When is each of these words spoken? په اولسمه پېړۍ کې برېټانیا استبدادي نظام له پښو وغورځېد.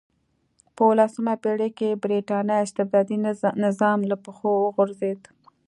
په 0.75 0.81
اولسمه 0.89 1.33
پېړۍ 1.43 1.69
کې 1.77 1.99
برېټانیا 2.03 2.57
استبدادي 2.65 3.17
نظام 3.65 3.99
له 4.09 4.15
پښو 4.23 4.49
وغورځېد. 4.63 5.21